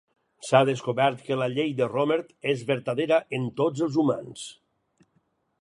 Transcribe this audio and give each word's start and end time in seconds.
S'ha 0.45 0.61
descobert 0.69 1.21
que 1.27 1.37
la 1.41 1.49
llei 1.57 1.69
de 1.83 1.89
Rohmert 1.91 2.33
és 2.55 2.65
vertadera 2.71 3.21
en 3.41 3.47
tots 3.63 3.89
els 3.89 4.03
humans. 4.05 4.51